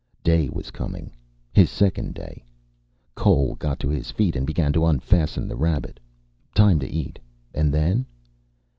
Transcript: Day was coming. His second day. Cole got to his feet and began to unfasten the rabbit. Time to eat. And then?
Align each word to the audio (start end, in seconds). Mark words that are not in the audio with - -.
Day 0.23 0.49
was 0.49 0.71
coming. 0.71 1.11
His 1.53 1.69
second 1.69 2.15
day. 2.15 2.43
Cole 3.13 3.53
got 3.53 3.79
to 3.81 3.87
his 3.87 4.09
feet 4.09 4.35
and 4.35 4.47
began 4.47 4.73
to 4.73 4.87
unfasten 4.87 5.47
the 5.47 5.55
rabbit. 5.55 5.99
Time 6.55 6.79
to 6.79 6.89
eat. 6.89 7.19
And 7.53 7.71
then? 7.71 8.07